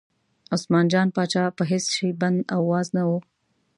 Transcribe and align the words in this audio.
عثمان 0.55 0.85
جان 0.91 1.07
پاچا 1.15 1.43
په 1.57 1.63
هېڅ 1.71 1.85
شي 1.95 2.09
بند 2.21 2.39
او 2.53 2.61
واز 2.71 2.87
نه 2.95 3.03
و. 3.07 3.09